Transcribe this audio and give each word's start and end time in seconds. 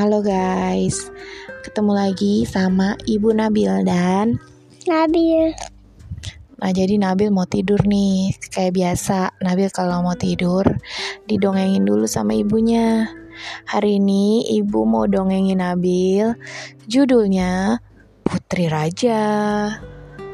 Halo 0.00 0.24
guys, 0.24 1.12
ketemu 1.60 1.92
lagi 1.92 2.48
sama 2.48 2.96
Ibu 3.04 3.36
Nabil 3.36 3.84
dan 3.84 4.40
Nabil. 4.88 5.52
Nah 6.56 6.72
jadi 6.72 6.96
Nabil 6.96 7.28
mau 7.28 7.44
tidur 7.44 7.84
nih. 7.84 8.32
Kayak 8.48 8.80
biasa 8.80 9.36
Nabil 9.44 9.68
kalau 9.68 10.00
mau 10.00 10.16
tidur 10.16 10.64
Didongengin 11.28 11.84
dulu 11.84 12.08
sama 12.08 12.32
ibunya. 12.32 13.12
Hari 13.68 14.00
ini 14.00 14.48
ibu 14.56 14.88
mau 14.88 15.04
dongengin 15.04 15.60
Nabil. 15.60 16.32
Judulnya 16.88 17.84
Putri 18.24 18.72
Raja. 18.72 19.20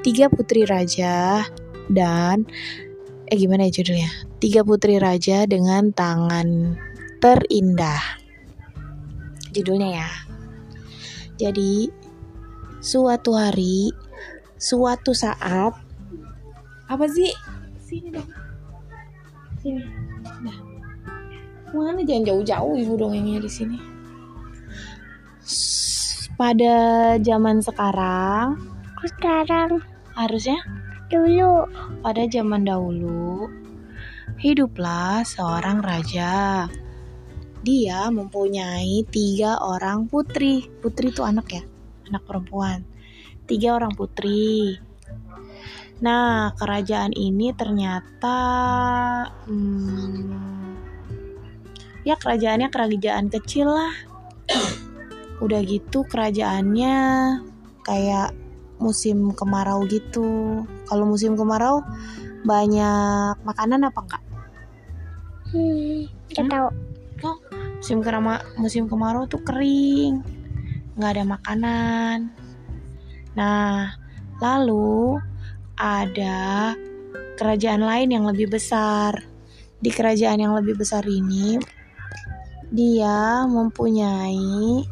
Tiga 0.07 0.31
Putri 0.31 0.63
Raja 0.63 1.43
Dan 1.91 2.47
Eh 3.27 3.35
gimana 3.35 3.67
ya 3.67 3.83
judulnya? 3.83 4.31
Tiga 4.39 4.63
Putri 4.63 5.03
Raja 5.03 5.43
dengan 5.51 5.91
tangan 5.91 6.79
terindah 7.19 8.26
Judulnya 9.57 10.05
ya. 10.05 10.11
Jadi 11.41 11.89
Suatu 12.77 13.33
hari 13.35 13.89
Suatu 14.61 15.17
saat 15.17 15.73
apa 16.87 17.05
sih? 17.11 17.35
Sini 17.83 18.15
dong. 18.15 18.31
Sini. 19.59 19.83
Nah. 20.45 20.59
Mana 21.75 22.01
jangan 22.07 22.31
jauh-jauh 22.31 22.79
ibu 22.79 22.95
dongengnya 22.95 23.43
di 23.43 23.51
sini? 23.51 23.79
Pada 26.39 26.77
zaman 27.19 27.59
sekarang 27.59 28.61
Sekarang. 29.03 29.83
harusnya 30.15 30.63
dulu. 31.11 31.67
pada 32.07 32.23
zaman 32.31 32.63
dahulu 32.63 33.51
hiduplah 34.39 35.27
seorang 35.27 35.83
raja 35.83 36.67
dia 37.67 38.07
mempunyai 38.15 39.03
tiga 39.11 39.59
orang 39.59 40.07
putri 40.07 40.71
putri 40.79 41.11
itu 41.11 41.27
anak 41.27 41.51
ya 41.51 41.63
anak 42.07 42.23
perempuan 42.23 42.87
tiga 43.51 43.75
orang 43.75 43.91
putri 43.99 44.79
Nah, 45.97 46.53
kerajaan 46.61 47.17
ini 47.17 47.57
ternyata 47.57 48.37
hmm, 49.49 50.77
ya 52.05 52.21
kerajaannya 52.21 52.69
kerajaan 52.69 53.33
kecil 53.33 53.73
lah. 53.73 53.97
Udah 55.45 55.65
gitu 55.65 56.05
kerajaannya 56.05 56.97
kayak 57.81 58.37
musim 58.77 59.33
kemarau 59.33 59.89
gitu. 59.89 60.61
Kalau 60.85 61.09
musim 61.09 61.33
kemarau 61.33 61.81
banyak 62.45 63.41
makanan 63.41 63.89
apa 63.89 64.01
enggak? 64.05 64.23
hmm, 65.57 66.13
nggak 66.29 66.45
Hmm? 66.45 66.53
tahu 66.53 66.69
Oh, 67.25 67.39
musim 67.79 68.01
kerama 68.01 68.41
musim 68.57 68.89
kemarau 68.89 69.29
tuh 69.29 69.45
kering, 69.45 70.25
nggak 70.97 71.11
ada 71.17 71.25
makanan. 71.25 72.19
Nah, 73.37 73.93
lalu 74.41 75.21
ada 75.77 76.73
kerajaan 77.37 77.85
lain 77.85 78.09
yang 78.17 78.25
lebih 78.25 78.49
besar. 78.49 79.21
Di 79.77 79.93
kerajaan 79.93 80.41
yang 80.41 80.57
lebih 80.57 80.81
besar 80.81 81.05
ini, 81.05 81.61
dia 82.73 83.45
mempunyai 83.45 84.83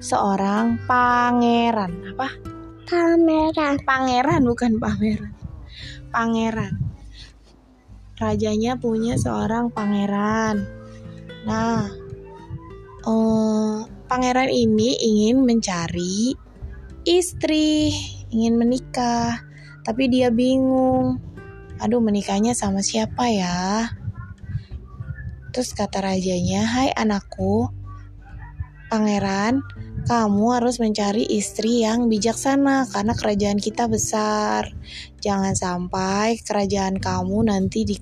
seorang 0.00 0.80
pangeran. 0.88 2.16
Apa? 2.16 2.28
pameran 2.88 3.76
Pangeran 3.84 4.42
bukan 4.48 4.80
pameran. 4.80 5.36
Pangeran. 6.08 6.74
Rajanya 8.16 8.80
punya 8.80 9.20
seorang 9.20 9.68
pangeran. 9.68 10.77
Nah, 11.46 11.86
eh, 13.06 13.76
pangeran 14.08 14.50
ini 14.50 14.98
ingin 14.98 15.44
mencari 15.44 16.34
istri, 17.06 17.94
ingin 18.34 18.58
menikah, 18.58 19.44
tapi 19.86 20.10
dia 20.10 20.32
bingung. 20.34 21.22
Aduh, 21.78 22.02
menikahnya 22.02 22.58
sama 22.58 22.82
siapa 22.82 23.30
ya? 23.30 23.94
Terus 25.54 25.70
kata 25.74 26.02
rajanya, 26.02 26.66
"Hai 26.66 26.90
anakku, 26.90 27.70
pangeran, 28.88 29.62
kamu 30.08 30.56
harus 30.56 30.80
mencari 30.80 31.28
istri 31.28 31.84
yang 31.84 32.08
bijaksana 32.08 32.88
karena 32.88 33.12
kerajaan 33.12 33.60
kita 33.60 33.84
besar. 33.86 34.72
Jangan 35.20 35.52
sampai 35.52 36.40
kerajaan 36.40 36.96
kamu 36.96 37.52
nanti 37.52 37.84
di 37.84 37.96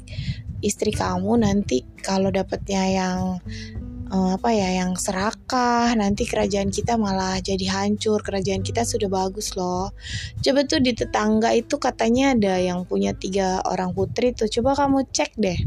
istri 0.65 0.93
kamu 0.93 1.45
nanti 1.45 1.85
kalau 2.01 2.33
dapatnya 2.33 2.83
yang 2.93 3.21
eh, 4.13 4.31
apa 4.37 4.51
ya 4.55 4.85
yang 4.85 4.95
serakah 4.95 5.93
nanti 5.99 6.25
kerajaan 6.25 6.71
kita 6.71 6.95
malah 6.97 7.39
jadi 7.43 7.67
hancur 7.69 8.23
kerajaan 8.23 8.63
kita 8.63 8.87
sudah 8.87 9.11
bagus 9.11 9.55
loh. 9.59 9.91
Coba 10.41 10.65
tuh 10.65 10.81
di 10.81 10.93
tetangga 10.95 11.53
itu 11.53 11.77
katanya 11.77 12.33
ada 12.37 12.55
yang 12.61 12.87
punya 12.87 13.13
tiga 13.17 13.61
orang 13.67 13.93
putri 13.93 14.33
tuh 14.33 14.49
coba 14.49 14.87
kamu 14.87 15.05
cek 15.11 15.33
deh. 15.37 15.59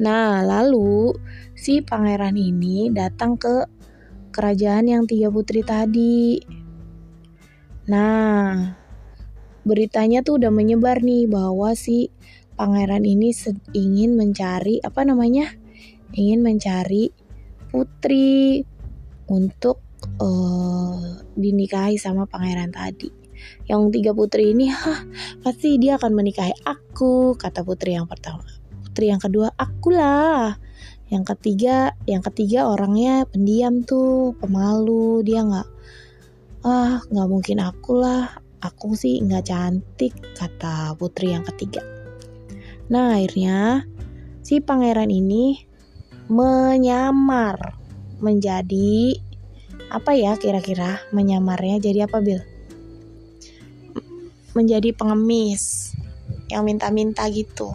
Nah 0.00 0.40
lalu 0.46 1.12
si 1.52 1.84
pangeran 1.84 2.36
ini 2.38 2.88
datang 2.88 3.36
ke 3.36 3.68
kerajaan 4.32 4.86
yang 4.88 5.04
tiga 5.04 5.28
putri 5.28 5.60
tadi. 5.60 6.40
Nah 7.90 8.78
beritanya 9.60 10.24
tuh 10.24 10.40
udah 10.40 10.48
menyebar 10.48 11.04
nih 11.04 11.28
bahwa 11.28 11.76
si 11.76 12.08
pangeran 12.60 13.08
ini 13.08 13.32
ingin 13.72 14.20
mencari 14.20 14.84
apa 14.84 15.00
namanya 15.08 15.48
ingin 16.12 16.44
mencari 16.44 17.08
putri 17.72 18.60
untuk 19.32 19.80
eh, 20.20 21.24
dinikahi 21.40 21.96
sama 21.96 22.28
pangeran 22.28 22.68
tadi. 22.68 23.08
Yang 23.64 23.96
tiga 23.96 24.12
putri 24.12 24.52
ini, 24.52 24.68
hah, 24.68 25.00
pasti 25.40 25.80
dia 25.80 25.96
akan 25.96 26.12
menikahi 26.12 26.52
aku, 26.68 27.40
kata 27.40 27.64
putri 27.64 27.96
yang 27.96 28.04
pertama. 28.04 28.44
Putri 28.84 29.08
yang 29.08 29.22
kedua, 29.22 29.48
akulah. 29.56 30.60
Yang 31.08 31.24
ketiga, 31.34 31.96
yang 32.04 32.20
ketiga 32.20 32.68
orangnya 32.68 33.24
pendiam 33.24 33.80
tuh, 33.80 34.36
pemalu, 34.36 35.24
dia 35.24 35.40
nggak, 35.40 35.68
ah, 36.68 37.00
nggak 37.08 37.28
mungkin 37.30 37.64
akulah. 37.64 38.28
Aku 38.60 38.92
sih 38.92 39.24
nggak 39.24 39.48
cantik, 39.48 40.12
kata 40.36 40.92
putri 41.00 41.32
yang 41.32 41.48
ketiga. 41.48 41.99
Nah, 42.90 43.14
akhirnya 43.14 43.86
si 44.42 44.58
pangeran 44.58 45.14
ini 45.14 45.62
menyamar 46.26 47.78
menjadi 48.18 49.14
apa 49.94 50.10
ya 50.14 50.34
kira-kira 50.34 50.98
menyamarnya 51.14 51.78
jadi 51.78 52.10
apa 52.10 52.18
Bil? 52.18 52.42
Menjadi 54.58 54.90
pengemis 54.90 55.94
yang 56.50 56.66
minta-minta 56.66 57.30
gitu. 57.30 57.70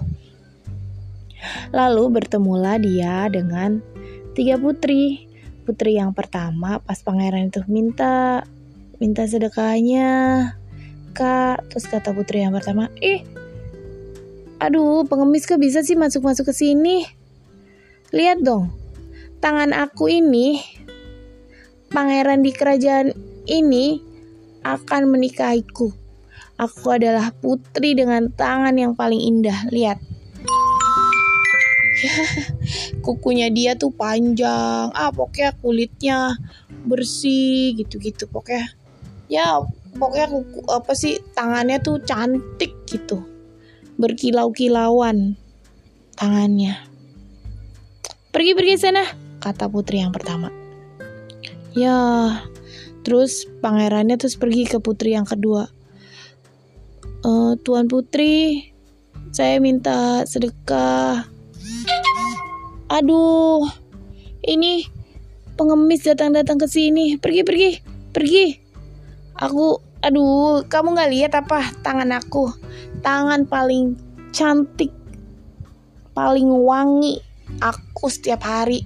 Lalu 1.72 2.20
bertemulah 2.20 2.76
dia 2.76 3.32
dengan 3.32 3.80
tiga 4.36 4.60
putri. 4.60 5.32
Putri 5.64 5.96
yang 5.98 6.12
pertama 6.12 6.78
pas 6.84 7.00
pangeran 7.00 7.50
itu 7.50 7.64
minta 7.72 8.46
minta 9.02 9.26
sedekahnya 9.26 10.12
kak 11.16 11.72
terus 11.72 11.90
kata 11.90 12.14
putri 12.14 12.46
yang 12.46 12.54
pertama 12.54 12.92
ih 13.02 13.26
aduh 14.66 15.06
pengemis 15.06 15.46
kok 15.46 15.62
bisa 15.62 15.86
sih 15.86 15.94
masuk-masuk 15.94 16.50
ke 16.50 16.54
sini 16.54 17.06
Lihat 18.16 18.48
dong, 18.48 18.72
tangan 19.44 19.76
aku 19.76 20.08
ini, 20.08 20.64
pangeran 21.92 22.46
di 22.48 22.56
kerajaan 22.56 23.12
ini 23.44 24.00
akan 24.64 25.12
menikahiku. 25.12 25.92
Aku 26.56 26.96
adalah 26.96 27.36
putri 27.36 27.92
dengan 27.92 28.32
tangan 28.32 28.72
yang 28.80 28.96
paling 28.96 29.20
indah. 29.20 29.68
Lihat. 29.68 30.00
Ya, 32.00 32.16
kukunya 33.06 33.52
dia 33.52 33.76
tuh 33.76 33.92
panjang. 33.92 34.96
Ah, 34.96 35.12
pokoknya 35.12 35.52
kulitnya 35.60 36.40
bersih 36.88 37.76
gitu-gitu. 37.76 38.32
Pokoknya 38.32 38.72
ya, 39.28 39.60
pokoknya 40.00 40.32
kuku 40.32 40.60
apa 40.72 40.96
sih 40.96 41.20
tangannya 41.36 41.84
tuh 41.84 42.00
cantik 42.00 42.72
gitu. 42.88 43.35
Berkilau-kilauan 43.96 45.40
tangannya. 46.20 46.80
Pergi-pergi 48.36 48.76
sana, 48.76 49.04
kata 49.40 49.72
putri 49.72 50.04
yang 50.04 50.12
pertama. 50.12 50.52
Ya, 51.76 51.96
terus 53.04 53.48
pangerannya 53.64 54.20
terus 54.20 54.36
pergi 54.36 54.68
ke 54.68 54.80
putri 54.80 55.16
yang 55.16 55.28
kedua. 55.28 55.72
"Eh, 57.24 57.54
Tuan 57.64 57.88
putri, 57.88 58.72
saya 59.36 59.60
minta 59.60 60.24
sedekah. 60.24 61.28
Aduh, 62.88 63.68
ini 64.44 64.88
pengemis 65.60 66.08
datang-datang 66.08 66.60
ke 66.60 66.68
sini. 66.68 67.20
Pergi, 67.20 67.42
pergi, 67.44 67.70
pergi. 68.16 68.46
Aku, 69.36 69.84
aduh, 70.06 70.62
kamu 70.70 70.94
nggak 70.94 71.12
lihat 71.12 71.34
apa 71.34 71.74
tangan 71.82 72.14
aku? 72.14 72.54
Tangan 73.02 73.50
paling 73.50 73.98
cantik, 74.30 74.94
paling 76.14 76.46
wangi 76.46 77.18
aku 77.58 78.06
setiap 78.06 78.46
hari 78.46 78.86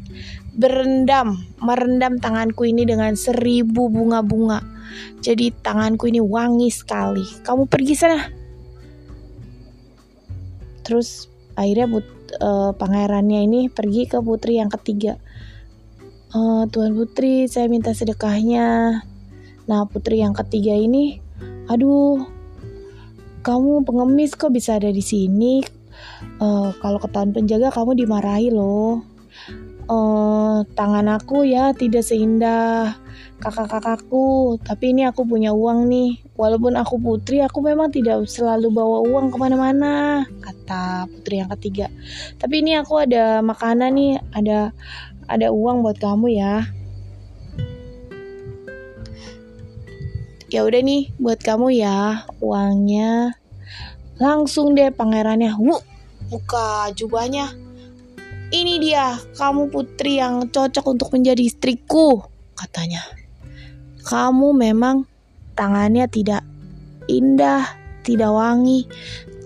berendam, 0.55 1.43
merendam 1.59 2.19
tanganku 2.23 2.63
ini 2.67 2.87
dengan 2.87 3.19
seribu 3.19 3.91
bunga-bunga. 3.91 4.63
Jadi 5.19 5.51
tanganku 5.59 6.07
ini 6.07 6.23
wangi 6.23 6.71
sekali. 6.71 7.23
Kamu 7.43 7.67
pergi 7.67 7.93
sana. 7.95 8.19
Terus 10.87 11.27
akhirnya 11.53 11.87
but, 11.87 12.07
uh, 12.39 12.71
pangerannya 12.73 13.45
ini 13.45 13.59
pergi 13.67 14.07
ke 14.07 14.23
putri 14.23 14.57
yang 14.57 14.71
ketiga. 14.71 15.19
Uh, 16.29 16.65
Tuan 16.69 16.93
Putri, 16.93 17.49
saya 17.49 17.65
minta 17.67 17.91
sedekahnya. 17.91 19.01
Nah, 19.69 19.85
putri 19.85 20.25
yang 20.25 20.33
ketiga 20.33 20.73
ini, 20.73 21.21
aduh, 21.69 22.25
kamu 23.45 23.85
pengemis 23.85 24.33
kok 24.33 24.49
bisa 24.49 24.81
ada 24.81 24.89
di 24.89 25.05
sini? 25.05 25.61
Uh, 26.41 26.73
kalau 26.81 26.97
ketahuan 26.97 27.29
penjaga 27.29 27.69
kamu 27.69 28.01
dimarahi 28.01 28.49
loh. 28.49 29.05
Uh, 29.89 30.65
tangan 30.77 31.05
aku 31.17 31.49
ya 31.49 31.73
tidak 31.73 32.05
seindah 32.05 32.93
kakak-kakakku 33.41 34.61
tapi 34.61 34.93
ini 34.93 35.05
aku 35.05 35.21
punya 35.25 35.53
uang 35.53 35.85
nih. 35.85 36.17
Walaupun 36.33 36.73
aku 36.73 36.97
putri 36.97 37.45
aku 37.45 37.61
memang 37.61 37.93
tidak 37.93 38.25
selalu 38.25 38.73
bawa 38.73 39.05
uang 39.05 39.29
ke 39.29 39.37
mana-mana 39.37 40.25
kata 40.41 41.05
putri 41.13 41.45
yang 41.45 41.49
ketiga. 41.57 41.93
Tapi 42.41 42.65
ini 42.65 42.73
aku 42.77 43.01
ada 43.01 43.45
makanan 43.45 43.91
nih 43.93 44.13
ada 44.33 44.73
ada 45.29 45.47
uang 45.53 45.85
buat 45.85 45.97
kamu 46.01 46.37
ya 46.37 46.78
ya 50.49 50.65
udah 50.65 50.81
nih 50.81 51.13
buat 51.21 51.39
kamu 51.41 51.79
ya 51.79 52.25
uangnya 52.41 53.37
langsung 54.19 54.75
deh 54.75 54.91
pangerannya 54.91 55.53
Wuh, 55.55 55.81
buka 56.29 56.91
jubahnya 56.93 57.69
ini 58.49 58.81
dia, 58.81 59.13
kamu 59.37 59.69
putri 59.69 60.17
yang 60.17 60.49
cocok 60.49 60.97
untuk 60.97 61.13
menjadi 61.13 61.45
istriku, 61.45 62.25
katanya. 62.57 63.05
Kamu 64.01 64.57
memang 64.57 65.05
tangannya 65.53 66.09
tidak 66.09 66.41
indah, 67.05 67.69
tidak 68.01 68.33
wangi, 68.33 68.89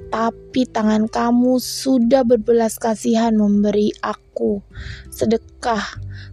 tapi 0.07 0.63
tangan 0.63 1.11
kamu 1.11 1.59
sudah 1.59 2.23
berbelas 2.23 2.79
kasihan 2.79 3.35
memberi 3.35 3.91
aku 3.99 4.63
sedekah, 5.11 5.83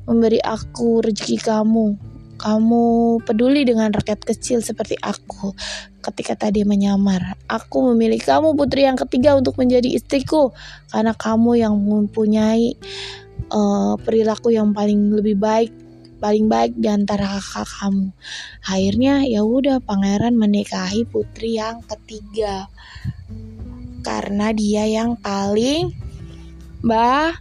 memberi 0.07 0.39
aku 0.39 1.03
rezeki 1.03 1.43
kamu. 1.43 1.99
Kamu 2.41 3.21
peduli 3.29 3.69
dengan 3.69 3.93
rakyat 3.93 4.25
kecil 4.25 4.65
seperti 4.65 4.97
aku 4.97 5.53
ketika 6.01 6.49
tadi 6.49 6.65
menyamar. 6.65 7.37
Aku 7.45 7.93
memilih 7.93 8.17
kamu 8.17 8.57
putri 8.57 8.89
yang 8.89 8.97
ketiga 8.97 9.37
untuk 9.37 9.61
menjadi 9.61 9.93
istriku 9.93 10.57
karena 10.89 11.13
kamu 11.13 11.61
yang 11.61 11.77
mempunyai 11.77 12.81
uh, 13.53 14.01
perilaku 14.01 14.57
yang 14.57 14.73
paling 14.73 15.13
lebih 15.13 15.37
baik 15.37 15.69
paling 16.21 16.53
baik 16.53 16.77
di 16.77 16.89
antara 16.89 17.41
kakak 17.41 17.67
kamu. 17.81 18.09
Akhirnya 18.69 19.15
ya 19.25 19.41
udah 19.41 19.81
pangeran 19.81 20.37
menikahi 20.37 21.09
putri 21.09 21.57
yang 21.57 21.81
ketiga. 21.89 22.69
Karena 24.05 24.53
dia 24.53 24.85
yang 24.85 25.17
paling 25.17 25.93
bah 26.85 27.37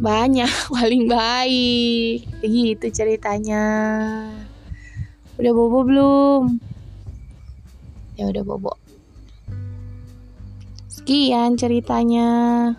banyak 0.00 0.50
paling 0.74 1.04
baik. 1.10 2.26
Gitu 2.40 2.86
ceritanya. 2.94 3.64
Udah 5.36 5.52
bobo 5.52 5.84
belum? 5.84 6.42
Ya 8.16 8.32
udah 8.32 8.42
bobo. 8.44 8.72
Sekian 10.88 11.60
ceritanya 11.60 12.72